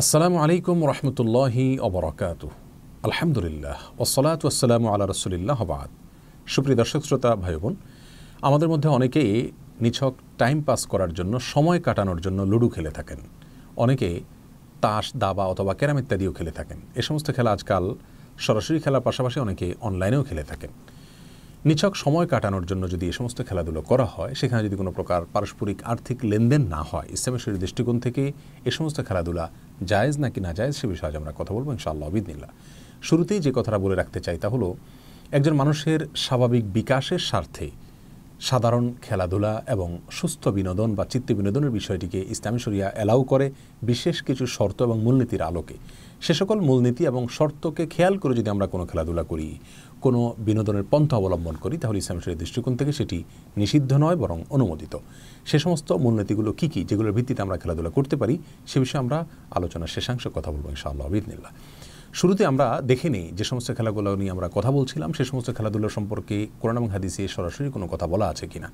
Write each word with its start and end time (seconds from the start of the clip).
আসসালামু 0.00 0.36
আলাইকুম 0.44 0.76
রহমতুল্লাহি 0.92 1.64
অবরাকাত 1.88 2.42
আলহামদুলিল্লাহ 3.06 3.78
ওসলাত 4.04 4.40
ওসালামু 4.48 4.86
আল্লাহ 4.92 5.08
রসুলিল্লাহ 5.08 5.56
হবাদ 5.62 5.90
সুপ্রিয় 6.54 6.76
দর্শক, 6.82 7.02
শ্রোতা 7.08 7.30
ভাই 7.42 7.54
বোন 7.62 7.74
আমাদের 8.48 8.68
মধ্যে 8.72 8.88
অনেকেই 8.98 9.32
নিছক 9.84 10.14
টাইম 10.40 10.56
পাস 10.68 10.80
করার 10.92 11.12
জন্য, 11.18 11.32
সময় 11.52 11.78
কাটানোর 11.86 12.18
জন্য 12.24 12.38
লুডু 12.52 12.68
খেলে 12.74 12.90
থাকেন। 12.98 13.20
অনেকে 13.84 14.08
তাস, 14.84 15.06
দাবা 15.22 15.44
অথবা 15.52 15.72
ক্যারাম 15.78 15.98
ইত্যাদিও 16.02 16.32
খেলে 16.38 16.52
থাকেন। 16.58 16.78
এ 17.00 17.02
সমস্ত 17.08 17.28
খেলা 17.36 17.50
আজকাল 17.56 17.84
সরাসরি 18.44 18.78
খেলার 18.84 19.02
পাশাপাশি 19.08 19.38
অনেকে 19.46 19.66
অনলাইনেও 19.88 20.22
খেলে 20.28 20.44
থাকেন। 20.52 20.72
নিছক 21.64 21.96
সময় 21.96 22.26
কাটানোর 22.26 22.66
জন্য 22.66 22.90
যদি 22.90 23.06
এই 23.06 23.12
সমস্ত 23.12 23.38
খেলাধুলো 23.48 23.80
করা 23.80 24.04
হয়, 24.04 24.34
সেখানে 24.34 24.62
যদি 24.64 24.76
কোনো 24.76 24.90
প্রকার 24.90 25.22
পারস্পরিক 25.32 25.78
আর্থিক 25.84 26.18
লেনদেন 26.24 26.62
না 26.62 26.82
হয় 26.82 27.06
ইসলামের 27.10 27.40
শরীর 27.40 27.58
দৃষ্টিকোণ 27.58 28.00
থেকে 28.00 28.32
এ 28.64 28.70
সমস্ত 28.70 28.98
খেলাধুলা 29.08 29.50
জায়েজ 29.86 30.18
নাকি 30.18 30.40
না 30.40 30.52
জায়েজ 30.52 30.76
সে 30.76 30.86
বিষয়ে 30.86 31.10
আজ 31.10 31.16
আমরা 31.16 31.32
কথা 31.38 31.54
বলব 31.54 31.72
ইনশাআল্লাহ 31.72 32.08
অবিদিল্লা 32.08 32.48
শুরুতেই 33.02 33.40
যে 33.40 33.52
কথাটা 33.54 33.78
বলে 33.78 33.94
রাখতে 33.94 34.20
চাই 34.20 34.38
তা 34.38 34.48
হলো, 34.48 34.74
একজন 35.32 35.54
মানুষের 35.54 36.00
স্বাভাবিক 36.16 36.72
বিকাশের 36.72 37.18
স্বার্থে 37.18 37.70
সাধারণ 38.40 38.92
খেলাধুলা 39.02 39.62
এবং 39.66 39.98
সুস্থ 40.10 40.48
বিনোদন 40.48 40.94
বা 40.94 41.04
চিত্ত 41.04 41.32
বিনোদনের 41.32 41.70
বিষয়টিকে 41.70 42.18
ইসলামী 42.30 42.58
শরিয়া 42.58 42.90
অ্যালাউ 42.94 43.22
করে 43.22 43.52
বিশেষ 43.82 44.22
কিছু 44.22 44.46
শর্ত 44.46 44.82
এবং 44.82 45.00
মূলনীতির 45.02 45.42
আলোকে। 45.42 45.74
সে 46.20 46.34
সকল 46.34 46.60
মূলনীতি 46.60 47.04
এবং 47.04 47.28
শর্তকে 47.28 47.86
খেয়াল 47.86 48.18
করে 48.18 48.34
যদি 48.34 48.50
আমরা 48.50 48.66
কোনো 48.66 48.86
খেলাধুলা 48.86 49.22
করি 49.22 49.58
কোনো 50.06 50.20
বিনোদনের 50.46 50.84
পন্থা 50.92 51.14
অবলম্বন 51.20 51.56
করি, 51.64 51.76
তাহলে 51.82 51.98
ইসলাম 52.02 52.18
শরীর 52.24 52.38
দৃষ্টিকোণ 52.42 52.72
থেকে 52.80 52.92
সেটি 52.98 53.18
নিষিদ্ধ 53.60 53.90
নয়, 54.04 54.16
বরং 54.22 54.38
অনুমোদিত। 54.56 54.94
সে 55.50 55.56
সমস্ত 55.64 55.88
মূলনীতিগুলো 56.04 56.50
কী 56.58 56.66
কী, 56.72 56.80
যেগুলোর 56.90 57.14
ভিত্তিতে 57.16 57.40
আমরা 57.46 57.56
খেলাধুলা 57.62 57.90
করতে 57.96 58.14
পারি, 58.20 58.34
সে 58.70 58.76
বিষয়ে 58.82 59.00
আমরা 59.04 59.18
আলোচনার 59.58 59.90
শেষাংশ 59.96 60.24
কথা 60.36 60.50
বলব, 60.54 60.66
ইনশাআল্লাহ 60.74 61.06
আবিদিল্লা 61.10 61.52
শুরুতে 62.20 62.42
আমরা 62.52 62.66
দেখে 62.90 63.08
নিই 63.14 63.26
যে 63.38 63.44
সমস্ত 63.50 63.68
খেলাগুলো 63.78 64.10
নিয়ে 64.20 64.32
আমরা 64.34 64.48
কথা 64.56 64.70
বলছিলাম, 64.78 65.10
সে 65.16 65.24
সমস্ত 65.30 65.48
খেলাধুলো 65.56 65.88
সম্পর্কে 65.96 66.36
কোরআন 66.60 66.76
এবং 66.80 66.88
হাদিসে 66.94 67.22
সরাসরি 67.36 67.66
কোনো 67.76 67.86
কথা 67.92 68.06
বলা 68.12 68.26
আছে 68.32 68.44
কিনা। 68.52 68.68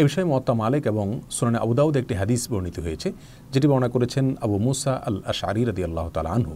এ 0.00 0.02
বিষয়ে 0.08 0.26
মত্তা 0.32 0.52
মালিক 0.62 0.82
এবং 0.92 1.06
সুরানে 1.36 1.58
আবুদাউদ 1.64 1.94
একটি 2.02 2.14
হাদিস 2.20 2.42
বর্ণিত 2.52 2.76
হয়েছে, 2.86 3.08
যেটি 3.52 3.66
বর্ণনা 3.70 3.90
করেছেন 3.94 4.24
আবু 4.44 4.56
মুসা 4.66 4.92
আল 5.08 5.16
আশারি 5.32 5.62
রদি 5.68 5.82
আল্লাহ 5.88 6.06
তালা 6.14 6.30
আনহু। 6.36 6.54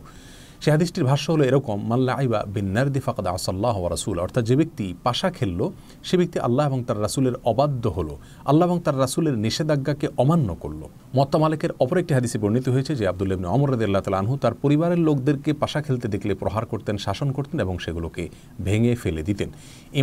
সে 0.61 0.70
হাদিসটির 0.70 1.05
ভাষ্য 1.05 1.33
হলো 1.33 1.44
এরকম 1.44 1.86
মাল্লা 1.86 2.12
আইবা 2.14 2.44
বিন্নারদি 2.47 3.00
ফাকাদ 3.00 3.27
আসাল্লাহ 3.27 3.89
রাসুল 3.89 4.19
অর্থাৎ 4.19 4.44
যে 4.44 4.56
ব্যক্তি 4.56 4.94
পাশা 5.03 5.30
খেললো, 5.30 5.72
সে 6.05 6.16
ব্যক্তি 6.16 6.39
আল্লাহ 6.39 6.66
এবং 6.66 6.84
তার 6.84 7.03
রাসুলের 7.03 7.33
অবাধ্য 7.44 7.89
হলো। 7.89 8.19
আল্লাহ 8.44 8.69
এবং 8.69 8.81
তার 8.84 8.98
রাসুলের 8.98 9.38
নিষেধাজ্ঞাকে 9.38 10.08
অমান্য 10.16 10.56
করল। 10.61 10.83
মত্তা 11.16 11.39
মালিকের 11.42 11.72
অপর 11.83 11.97
একটি 12.03 12.12
হাদিসে 12.16 12.39
বর্ণিত 12.42 12.66
হয়েছে 12.75 12.92
যে 13.00 13.05
আব্দুল 13.12 13.30
ইবনে 13.34 13.48
অমর 13.55 13.69
রদি 13.72 13.84
আল্লাহ 13.89 14.03
তালা 14.05 14.19
আনহু 14.22 14.34
তার 14.44 14.55
পরিবারের 14.62 15.00
লোকদেরকে 15.08 15.50
পাশা 15.62 15.80
খেলতে 15.86 16.06
দেখলে 16.14 16.33
প্রহার 16.42 16.64
করতেন, 16.72 16.97
শাসন 17.06 17.28
করতেন 17.36 17.58
এবং 17.64 17.75
সেগুলোকে 17.84 18.25
ভেঙে 18.66 18.92
ফেলে 19.03 19.22
দিতেন। 19.28 19.48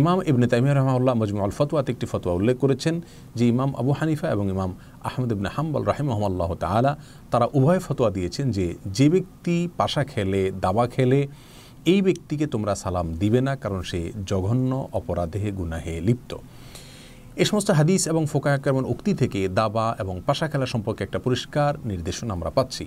ইমাম 0.00 0.18
ইবনে 0.30 0.46
তাইমিয়া 0.52 0.74
রহমাউল্লাহ 0.74 1.14
মজমু 1.20 1.40
আল 1.46 1.54
ফতোয়াতে 1.58 1.90
একটি 1.94 2.06
ফতোয়া 2.12 2.34
উল্লেখ 2.38 2.56
করেছেন 2.64 2.94
যে 3.38 3.44
ইমাম 3.52 3.70
আবু 3.80 3.92
হানিফা 3.98 4.26
এবং 4.34 4.44
ইমাম 4.54 4.70
আহমদ 5.08 5.30
ইবনে 5.34 5.48
হাম্বল 5.56 5.82
রাহিমহমাল্লাহ 5.90 6.50
তালা 6.64 6.92
তারা 7.32 7.46
উভয় 7.58 7.80
ফতোয়া 7.86 8.10
দিয়েছেন 8.16 8.46
যে 8.56 8.66
যে 8.96 9.06
ব্যক্তি 9.14 9.56
পাশা 9.80 10.02
খেলে, 10.12 10.42
দাবা 10.64 10.84
খেলে, 10.94 11.20
এই 11.92 12.00
ব্যক্তিকে 12.06 12.46
তোমরা 12.54 12.72
সালাম 12.82 13.06
দিবে 13.22 13.40
না 13.46 13.52
কারণ 13.62 13.80
সে 13.90 14.00
জঘন্য 14.30 14.70
অপরাধে 14.98 15.42
গুনাহে 15.58 15.94
লিপ্ত। 16.08 16.32
এ 17.42 17.44
সমস্ত 17.50 17.68
হাদিস 17.78 18.02
এবং 18.12 18.22
ফোকায়াকেমন 18.32 18.84
উক্তি 18.92 19.12
থেকে 19.20 19.40
দাবা 19.60 19.86
এবং 20.02 20.14
পাশা 20.28 20.46
খেলা 20.52 20.66
সম্পর্কে 20.74 21.02
একটা 21.04 21.18
পরিষ্কার 21.26 21.72
নির্দেশনা 21.90 22.32
আমরা 22.36 22.50
পাচ্ছি। 22.56 22.84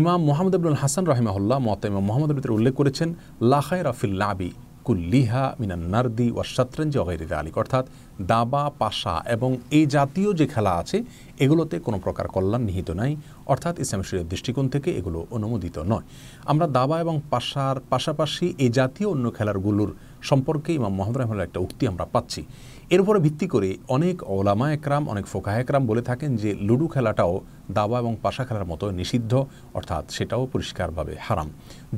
ইমাম 0.00 0.20
মোহাম্মদ 0.28 0.54
আবুল 0.56 0.78
হাসান 0.82 1.04
রহিমাহুল্লাহ 1.12 1.58
মত 1.68 1.80
ইমাম 1.90 2.04
মোহাম্মদ 2.08 2.30
ভিতরে 2.36 2.56
উল্লেখ 2.58 2.74
করেছেন 2.80 3.08
লাখাই 3.52 3.80
রাফিল 3.88 4.14
লাবি 4.22 4.50
কুল্লিহা 4.86 5.44
মিনান 5.60 5.82
নার্দি 5.94 6.26
ওয়া 6.34 6.44
শতরঞ্জি 6.54 6.96
অগৈরিদা 7.02 7.36
আলিক 7.40 7.56
অর্থাৎ 7.62 7.84
দাবা, 8.32 8.64
পাশা 8.82 9.14
এবং 9.34 9.50
এই 9.78 9.84
জাতীয় 9.96 10.30
যে 10.38 10.46
খেলা 10.52 10.72
আছে, 10.82 10.98
এগুলোতে 11.44 11.76
কোনো 11.86 11.98
প্রকার 12.04 12.26
কল্যাণ 12.34 12.62
নিহিত 12.68 12.88
নাই। 13.00 13.12
অর্থাৎ 13.52 13.74
ইসলাম 13.82 14.02
শরীরের 14.06 14.28
দৃষ্টিকোণ 14.32 14.66
থেকে 14.74 14.88
এগুলো 15.00 15.18
অনুমোদিত 15.36 15.76
নয়। 15.92 16.06
আমরা 16.50 16.66
দাবা 16.78 16.96
এবং 17.04 17.14
পাশার 17.32 17.76
পাশাপাশি 17.92 18.46
এই 18.64 18.70
জাতীয় 18.78 19.08
অন্য 19.14 19.26
খেলারগুলোর 19.36 19.90
সম্পর্কে 20.30 20.70
ইমাম 20.78 20.92
মোহাম্মদ 20.98 21.18
রহমানের 21.18 21.46
একটা 21.48 21.60
উক্তি 21.66 21.84
আমরা 21.92 22.04
পাচ্ছি। 22.14 22.42
এর 22.94 23.00
উপরে 23.04 23.18
ভিত্তি 23.26 23.46
করে 23.54 23.70
অনেক 23.96 24.16
ওলামা 24.36 24.66
একরাম, 24.76 25.02
অনেক 25.12 25.26
ফোকাহ 25.32 25.54
একরাম 25.62 25.82
বলে 25.90 26.02
থাকেন 26.08 26.30
যে 26.42 26.50
লুডু 26.68 26.86
খেলাটাও 26.94 27.34
দাবা 27.78 27.96
এবং 28.02 28.12
পাশা 28.24 28.42
খেলার 28.44 28.66
মতো 28.72 28.84
নিষিদ্ধ, 29.00 29.32
অর্থাৎ 29.78 30.04
সেটাও 30.16 30.42
পরিষ্কারভাবে 30.52 31.14
হারাম। 31.26 31.48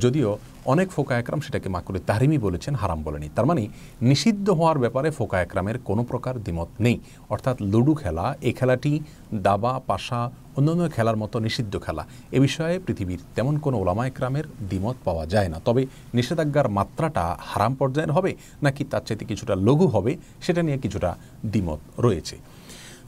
যদিও 0.03 0.29
অনেক 0.73 0.87
ফোকা 0.95 1.15
একরাম 1.17 1.39
সেটাকে 1.45 1.67
মাকুরে 1.75 1.99
তাহরিমি 2.09 2.37
বলেছেন, 2.37 2.73
হারাম 2.81 2.99
বলেনি। 3.07 3.27
তার 3.35 3.45
মানে 3.45 3.63
নিষিদ্ধ 4.09 4.47
হওয়ার 4.49 4.81
ব্যাপারে 4.83 5.09
ফোকা 5.17 5.37
একরামের 5.41 5.77
কোনো 5.89 6.03
প্রকার 6.03 6.33
দ্বিমত 6.45 6.69
নেই। 6.85 6.97
অর্থাৎ 7.33 7.57
লুডু 7.71 7.93
খেলা, 8.01 8.25
এ 8.49 8.51
খেলাটি 8.59 8.93
দাবা, 9.47 9.73
পাশা 9.89 10.21
অন্যান্য 10.57 10.83
খেলার 10.95 11.17
মতো 11.17 11.39
নিষিদ্ধ 11.39 11.73
খেলা। 11.85 12.03
এ 12.31 12.39
বিষয়ে 12.39 12.75
পৃথিবীর 12.85 13.21
তেমন 13.35 13.55
কোনো 13.57 13.75
ওলামা 13.77 14.03
একরামের 14.07 14.45
দ্বিমত 14.69 14.97
পাওয়া 15.05 15.25
যায় 15.33 15.49
না। 15.49 15.57
তবে 15.65 15.81
নিষেধাজ্ঞার 16.13 16.67
মাত্রাটা 16.69 17.23
হারাম 17.39 17.73
পর্যায়ের 17.79 18.11
হবে 18.11 18.31
নাকি 18.63 18.83
তার 18.91 19.03
চাইতে 19.07 19.25
কিছুটা 19.25 19.55
লঘু 19.67 19.87
হবে, 19.87 20.11
সেটা 20.41 20.61
নিয়ে 20.61 20.77
কিছুটা 20.77 21.09
দ্বিমত 21.51 21.79
রয়েছে। 21.99 22.37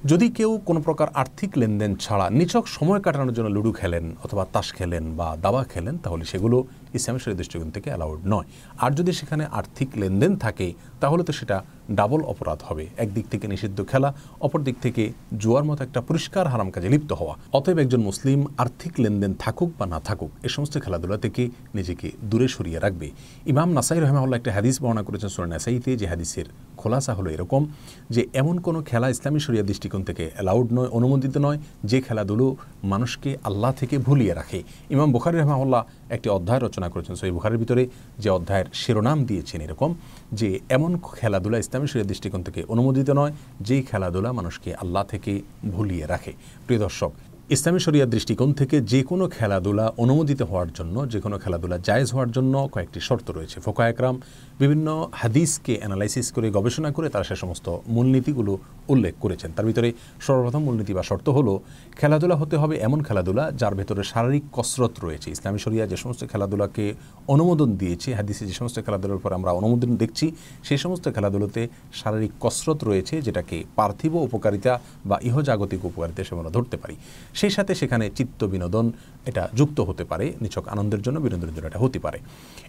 যদি 0.06 0.28
কেউ 0.30 0.52
কোনো 0.66 0.80
প্রকার 0.81 1.07
আর্থিক 1.13 1.52
লেনদেন 1.57 1.91
ছাড়া 1.96 2.30
নিছক 2.30 2.68
সময় 2.68 3.02
কাটানোর 3.06 3.34
জন্য 3.34 3.50
লুডু 3.56 3.72
খেলেন 3.72 4.06
অথবা 4.24 4.44
তাস 4.53 4.68
খেলেন 4.74 5.03
বা 5.19 5.28
দাবা 5.41 5.62
খেলেন, 5.63 5.97
তাহলে 6.03 6.24
সেগুলো 6.25 6.57
ইসলামের 6.94 7.22
শরীর 7.24 7.38
দৃষ্টিকোণ 7.38 7.69
থেকে 7.72 7.88
অ্যালাউড 7.90 8.19
নয়। 8.25 8.47
আর 8.84 8.91
যদি 8.91 9.12
সেখানে 9.12 9.44
আর্থিক 9.59 9.90
লেনদেন 9.96 10.34
থাকে, 10.36 10.68
তাহলে 11.02 11.24
তো 11.24 11.34
সেটা 11.34 11.57
ডাবল 12.00 12.22
অপরাধ 12.22 12.59
হবে। 12.68 12.88
একদিক 12.98 13.25
থেকে 13.31 13.46
নিষিদ্ধ 13.48 13.80
খেলা 13.92 14.09
অপর 14.42 14.59
দিক 14.68 14.75
থেকে 14.81 15.03
জুয়ার 15.42 15.64
মতো 15.64 15.84
একটা 15.84 16.02
পরিষ্কার 16.02 16.48
হারাম 16.48 16.70
কাজে 16.72 16.90
লিপ্ত 16.90 17.12
হওয়া। 17.14 17.36
অতএব 17.53 17.78
একজন 17.80 18.02
মুসলিম 18.02 18.40
আর্থিক 18.58 18.94
লেনদেন 19.00 19.34
থাকুক 19.40 19.70
বা 19.80 19.86
না 19.86 20.00
থাকুক, 20.00 20.31
এ 20.44 20.50
সমস্ত 20.50 20.75
খেলাধুলা 20.84 21.18
থেকে 21.18 21.44
নিজেকে 21.75 22.08
দূরে 22.24 22.48
সরিয়ে 22.48 22.80
রাখবে। 22.80 23.08
ইমাম 23.46 23.70
নাসাই 23.74 24.00
রহমাউল্লাহ 24.00 24.38
একটা 24.40 24.52
হাদিস 24.52 24.75
বর্ণনা 24.81 25.03
করেছেন 25.03 25.30
সোরেন 25.30 25.50
নাসাইতে, 25.50 25.92
যে 25.98 26.06
হাদিসের 26.08 26.46
খোলাসা 26.78 27.14
হলো 27.14 27.30
এরকম 27.30 27.62
যে, 28.09 28.22
এমন 28.34 28.56
কোনো 28.59 28.80
খেলা 28.81 29.09
ইসলামী 29.09 29.40
শরিয়া 29.40 29.64
দৃষ্টিকোণ 29.64 30.04
থেকে 30.04 30.31
অ্যালাউড 30.34 30.68
নয়, 30.74 30.90
অনুমোদিত 30.98 31.38
নয়, 31.38 31.59
যে 31.84 32.02
খেলাধুলো 32.02 32.48
মানুষকে 32.84 33.38
আল্লাহ 33.44 33.72
থেকে 33.72 33.98
ভুলিয়ে 33.98 34.34
রাখে। 34.34 34.64
ইমাম 34.90 35.09
বুখারি 35.12 35.38
রহমাউল্লাহ 35.38 35.84
একটি 36.09 36.30
অধ্যায় 36.30 36.62
রচনা 36.66 36.90
করেছেন 36.90 37.16
সেই 37.16 37.31
বুখারের 37.31 37.58
ভিতরে, 37.58 37.84
যে 38.19 38.30
অধ্যায়ের 38.30 38.66
শিরোনাম 38.74 39.24
দিয়েছেন 39.24 39.62
এরকম 39.62 39.96
যে, 40.31 40.59
এমন 40.69 41.00
খেলাধুলা 41.19 41.58
ইসলামী 41.58 41.76
শরীর 41.85 42.05
দৃষ্টিকোণ 42.05 42.43
থেকে 42.43 42.63
অনুমোদিত 42.63 43.09
নয় 43.09 43.31
যেই 43.61 43.81
খেলাধুলা 43.81 44.31
মানুষকে 44.31 44.75
আল্লাহ 44.75 45.03
থেকে 45.03 45.41
ভুলিয়ে 45.71 46.05
রাখে। 46.05 46.33
প্রিয় 46.65 46.81
দর্শক 46.81 47.11
ইসলামী 47.56 47.80
শরিয়ার 47.85 48.12
দৃষ্টিকোণ 48.16 48.50
থেকে 48.59 48.78
যে 48.91 49.02
কোনো 49.09 49.25
খেলাধুলা 49.38 49.85
অনুমোদিত 50.03 50.41
হওয়ার 50.50 50.69
জন্য, 50.78 50.96
যে 51.13 51.19
কোনো 51.25 51.35
খেলাধুলা 51.44 51.78
জায়েজ 51.88 52.09
হওয়ার 52.16 52.31
জন্য 52.38 52.53
কয়েকটি 52.74 53.00
শর্ত 53.08 53.28
রয়েছে। 53.38 53.58
ফোকা 53.66 53.84
একরাম, 53.91 54.16
বিভিন্ন 54.62 54.88
হাদিসকে 55.19 55.74
অ্যানালাইসিস 55.81 56.28
করে, 56.36 56.47
গবেষণা 56.57 56.90
করে 56.97 57.07
তারা 57.13 57.25
সে 57.30 57.36
সমস্ত 57.44 57.68
মূলনীতিগুলো 57.96 58.53
উল্লেখ 58.94 59.13
করেছেন। 59.24 59.50
তার 59.56 59.66
ভিতরে 59.69 59.90
সর্বপ্রথম 60.25 60.62
মূলনীতি 60.68 60.94
বা 60.97 61.03
শর্ত 61.09 61.28
হলো, 61.38 61.53
খেলাধুলা 62.00 62.36
হতে 62.41 62.56
হবে 62.62 62.75
এমন 62.88 63.00
খেলাধুলা 63.07 63.44
যার 63.62 63.74
ভেতরে 63.80 64.02
শারীরিক 64.12 64.46
কসরত 64.57 64.94
রয়েছে। 65.06 65.28
ইসলামী 65.36 65.59
শরিয়া 65.66 65.84
যে 65.91 65.97
সমস্ত 66.03 66.22
খেলাধুলাকে 66.31 66.86
অনুমোদন 67.34 67.69
দিয়েছে, 67.81 68.09
হাদিসে 68.19 68.44
যে 68.50 68.56
সমস্ত 68.59 68.78
খেলাধুলার 68.86 69.18
উপর 69.19 69.31
আমরা 69.40 69.52
অনুমোদন 69.59 69.91
দেখছি 70.02 70.25
সেই 70.68 70.80
সমস্ত 70.84 71.06
খেলাধুলোতে 71.16 71.62
শারীরিক 72.00 72.34
কসরত 72.44 72.80
রয়েছে 72.90 73.16
যেটাকে 73.25 73.57
পার্থিব 73.78 74.13
উপকারিতা 74.28 74.74
বা 75.09 75.18
ইহজাগতিক 75.30 75.81
উপকারিতা 75.89 76.19
সে 76.27 76.33
আমরা 76.38 76.51
ধরতে 76.57 76.77
পারি। 76.83 76.98
সেই 77.39 77.51
সাথে 77.57 77.72
সেখানে 77.81 78.06
চিত্ত 78.18 78.39
বিনোদন 78.54 78.86
এটা 79.30 79.44
যুক্ত 79.60 79.78
হতে 79.89 80.04
পারে, 80.12 80.25
নিছক 80.44 80.66
আনন্দের 80.74 81.01
জন্য 81.06 81.18
বিনোদনের 81.25 81.54
জন্য 81.56 81.68
এটা 81.72 81.81
হতে 81.84 82.00
পারে। 82.06 82.19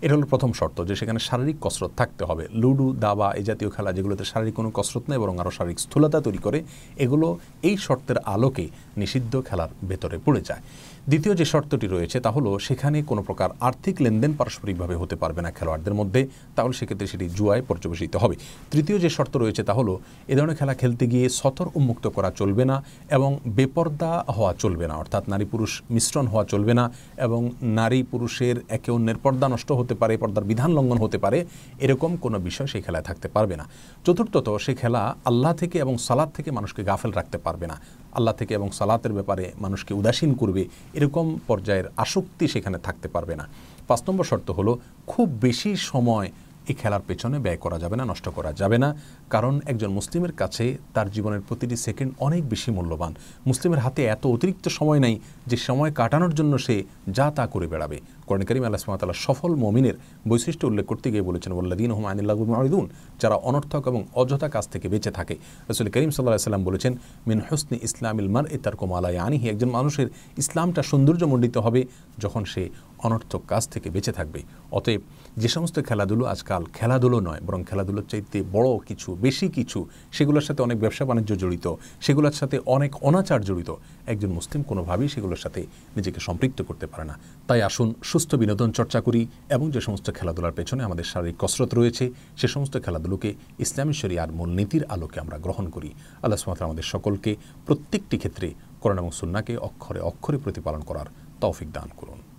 এটা 0.05 0.13
হলো 0.17 0.27
প্রথম 0.33 0.51
শর্ত 0.59 0.79
যে 0.89 0.95
সেখানে 1.01 1.21
শারীরিক 1.29 1.59
কসরত 1.65 1.93
থাকতে 2.01 2.23
হবে। 2.29 2.45
লুডু, 2.63 2.87
দাবা 3.05 3.29
এই 3.39 3.45
জাতীয় 3.49 3.71
খেলা 3.75 3.91
যেগুলোতে 3.97 4.25
শারীরিক 4.33 4.55
কোনো 4.61 4.71
কসরত 4.79 5.05
নেই 5.11 5.19
বরং 5.23 5.35
আরও 5.43 5.53
শারীরিক 5.59 5.79
স্থূলতা 5.85 6.19
তৈরি 6.27 6.41
করে, 6.47 6.59
এগুলো 7.05 7.27
এই 7.69 7.77
শর্তের 7.87 8.19
আলোকে 8.35 8.65
নিষিদ্ধ 9.01 9.35
খেলার 9.49 9.71
ভেতরে 9.91 10.17
পড়ে 10.27 10.43
যায়। 10.49 10.63
দ্বিতীয় 11.11 11.35
যে 11.41 11.47
শর্তটি 11.53 11.87
রয়েছে 11.95 12.19
তা 12.25 12.31
হলো 12.37 12.51
সেখানে 12.67 12.99
কোনো 13.11 13.23
প্রকার 13.29 13.49
আর্থিক 13.69 13.97
লেনদেন 14.05 14.33
পারস্পরিকভাবে 14.41 14.95
হতে 15.03 15.17
পারবে 15.23 15.41
না 15.47 15.51
খেলোয়াড়দের 15.57 15.95
মধ্যে, 16.01 16.21
তাহলে 16.57 16.75
সেক্ষেত্রে 16.79 17.07
সেটি 17.13 17.27
জুয়ায় 17.39 17.63
পর্যবেসিত 17.69 18.15
হবে। 18.23 18.35
তৃতীয় 18.73 18.97
যে 19.05 19.11
শর্ত 19.17 19.35
রয়েছে 19.43 19.63
তা 19.69 19.73
হলো 19.79 19.93
এ 20.33 20.35
ধরনের 20.39 20.59
খেলা 20.61 20.75
খেলতে 20.81 21.05
গিয়ে 21.13 21.27
সতর 21.41 21.67
উন্মুক্ত 21.79 22.05
করা 22.17 22.31
চলবে 22.41 22.65
না 22.71 22.77
এবং 23.17 23.31
বেপর্দা 23.57 24.13
হওয়া 24.37 24.53
চলবে 24.63 24.87
না, 24.91 24.95
অর্থাৎ 25.03 25.25
নারী 25.33 25.47
পুরুষ 25.53 25.73
মিশ্রণ 25.95 26.27
হওয়া 26.33 26.45
চলবে 26.53 26.73
না 26.81 26.85
এবং 27.27 27.41
নারী 27.81 28.01
পুরুষের 28.13 28.57
একে 28.77 28.91
অন্যের 28.97 29.19
পর্দা 29.25 29.47
নষ্ট 29.55 29.69
হতে 29.81 29.95
পারে, 30.01 30.15
পর্দার 30.23 30.49
বিধান 30.51 30.71
লঙ্ঘন 30.77 30.99
হতে 31.05 31.19
পারে, 31.25 31.39
এরকম 31.85 32.11
কোনো 32.25 32.37
বিষয় 32.49 32.69
সেই 32.73 32.83
খেলায় 32.87 33.05
থাকতে 33.09 33.29
পারবে 33.35 33.55
না। 33.61 33.65
চতুর্থত 34.07 34.47
সে 34.65 34.73
খেলা 34.81 35.03
আল্লাহ 35.31 35.53
থেকে 35.61 35.77
এবং 35.85 35.95
সালাদ 36.07 36.29
থেকে 36.37 36.51
মানুষকে 36.59 36.81
গাফেল 36.89 37.13
রাখতে 37.19 37.39
পারবে 37.47 37.67
না। 37.73 37.77
আল্লাহ 38.19 38.35
থেকে 38.41 38.53
এবং 38.59 38.69
সালাতের 38.79 39.13
ব্যাপারে 39.19 39.45
মানুষকে 39.65 39.93
উদাসীন 40.01 40.31
করবে, 40.41 40.63
এরকম 40.99 41.27
পর্যায়ের 41.49 41.87
আসক্তি 42.05 42.45
সেখানে 42.55 42.79
থাকতে 42.87 43.09
পারবে 43.15 43.35
না। 43.41 43.45
পাঁচ 43.89 44.01
নম্বর 44.07 44.29
শর্ত 44.31 44.49
হলো, 44.59 44.73
খুব 45.07 45.27
বেশি 45.47 45.71
সময় 45.91 46.29
এই 46.69 46.75
খেলার 46.81 47.07
পেছনে 47.09 47.37
ব্যয় 47.45 47.61
করা 47.65 47.79
যাবে 47.83 47.97
না, 48.01 48.05
নষ্ট 48.11 48.27
করা 48.37 48.51
যাবে 48.61 48.79
না। 48.85 48.89
কারণ 49.35 49.55
একজন 49.71 49.91
মুসলিমের 49.99 50.33
কাছে 50.41 50.65
তার 50.95 51.09
জীবনের 51.15 51.43
প্রতিটি 51.49 51.77
সেকেন্ড 51.87 52.11
অনেক 52.27 52.43
বেশি 52.53 52.71
মূল্যবান। 52.77 53.13
মুসলিমের 53.47 53.81
হাতে 53.85 54.03
এত 54.15 54.23
অতিরিক্ত 54.35 54.65
সময় 54.79 55.01
নেই 55.07 55.15
যে 55.51 55.57
সময় 55.69 55.91
কাটানোর 56.01 56.33
জন্য 56.39 56.53
সে 56.67 56.77
যা 57.17 57.27
তা 57.37 57.45
করে 57.55 57.67
বেড়াবে। 57.73 57.99
কোরআন 58.27 58.43
করিম 58.49 58.65
আল্লাহ 58.65 58.83
সফল 59.27 59.51
মমিনের 59.65 59.97
বৈশিষ্ট্য 60.31 60.65
উল্লেখ 60.71 60.87
করতে 60.91 61.07
গিয়ে 61.13 61.25
বলেছেন 61.29 61.51
ওল্লাদিন 61.59 61.91
হুম 61.97 62.07
আনিল্লাহুমাউদুন 62.13 62.85
যারা 63.23 63.37
অনর্থক 63.51 63.83
এবং 63.91 64.01
অযথা 64.21 64.49
কাজ 64.55 64.65
থেকে 64.73 64.87
বেঁচে 64.93 65.11
থাকে। 65.19 65.35
রসুল 65.71 65.87
করিম 65.95 66.11
সাল্লাহ 66.11 66.49
সাল্লাম 66.51 66.65
বলেছেন, 66.69 66.93
মিন 67.29 67.39
হুসনি 67.47 67.77
ইসলামিল 67.89 68.29
মার 68.35 68.47
এতার 68.57 68.75
কোমালাই 68.81 69.17
আনিহি 69.27 69.47
একজন 69.53 69.71
মানুষের 69.77 70.09
ইসলামটা 70.43 70.83
সৌন্দর্যমণ্ডিত 70.91 71.57
হবে 71.67 71.81
যখন 72.25 72.43
সে 72.53 72.63
অনর্থক 73.07 73.43
কাজ 73.49 73.69
থেকে 73.69 73.91
বেঁচে 73.91 74.13
থাকবে। 74.13 74.41
অতএব 74.73 75.01
যে 75.37 75.49
সমস্ত 75.49 75.77
খেলাধুলো 75.89 76.25
আজকাল 76.25 76.63
খেলাধুলো 76.75 77.21
নয়, 77.21 77.41
বরং 77.47 77.65
খেলাধুলোর 77.65 78.07
চাইতে 78.09 78.43
বড় 78.53 78.69
কিছু, 78.89 79.15
বেশি 79.15 79.49
কিছু, 79.49 79.89
সেগুলোর 80.13 80.41
সাথে 80.41 80.63
অনেক 80.63 80.79
ব্যবসা 80.81 81.05
বাণিজ্য 81.05 81.37
জড়িত, 81.37 81.67
সেগুলোর 82.01 82.33
সাথে 82.33 82.59
অনেক 82.67 82.93
অনাচার 83.03 83.45
জড়িত। 83.45 83.71
একজন 84.07 84.31
মুসলিম 84.31 84.63
কোনোভাবেই 84.63 85.09
সেগুলোর 85.09 85.37
সাথে 85.37 85.67
নিজেকে 85.97 86.21
সম্পৃক্ত 86.21 86.63
করতে 86.63 86.87
পারে 86.87 87.05
না। 87.05 87.19
তাই 87.49 87.63
আসুন 87.63 87.95
সুস্থ 88.03 88.35
বিনোদন 88.35 88.71
চর্চা 88.73 89.01
করি 89.01 89.27
এবং 89.51 89.71
যে 89.71 89.81
সমস্ত 89.81 90.11
খেলাধুলার 90.11 90.53
পেছনে 90.53 90.85
আমাদের 90.85 91.05
শারীরিক 91.05 91.37
কসরত 91.39 91.75
রয়েছে, 91.75 92.11
সে 92.37 92.49
সমস্ত 92.49 92.75
খেলাধুলোকে 92.85 93.35
ইসলামী 93.59 93.93
শরিয়ার 93.93 94.33
মূলনীতির 94.33 94.85
আলোকে 94.85 95.21
আমরা 95.21 95.39
গ্রহণ 95.39 95.69
করি। 95.69 95.91
আল্লাহ 96.23 96.39
সুমাত্রা 96.39 96.67
আমাদের 96.67 96.83
সকলকে 96.83 97.37
প্রত্যেকটি 97.67 98.19
ক্ষেত্রে 98.19 98.55
করোনা 98.81 99.01
এবং 99.01 99.11
সুন্নাকে 99.11 99.57
অক্ষরে 99.57 100.01
অক্ষরে 100.01 100.39
প্রতিপালন 100.39 100.81
করার 100.81 101.07
তৌফিক 101.41 101.69
দান 101.73 101.89
করুন। 101.97 102.38